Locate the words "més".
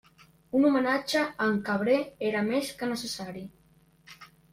2.47-2.71